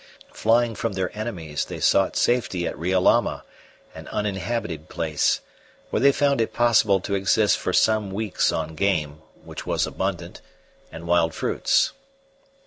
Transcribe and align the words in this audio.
Flying 0.33 0.73
from 0.73 0.93
their 0.93 1.15
enemies, 1.15 1.63
they 1.65 1.79
sought 1.79 2.15
safety 2.17 2.65
at 2.65 2.75
Riolama, 2.75 3.43
an 3.93 4.07
uninhabited 4.07 4.89
place, 4.89 5.41
where 5.91 5.99
they 5.99 6.11
found 6.11 6.41
it 6.41 6.55
possible 6.55 6.99
to 7.01 7.13
exist 7.13 7.59
for 7.59 7.71
some 7.71 8.09
weeks 8.09 8.51
on 8.51 8.73
game, 8.73 9.21
which 9.45 9.67
was 9.67 9.85
abundant, 9.85 10.41
and 10.91 11.05
wild 11.05 11.35
fruits. 11.35 11.93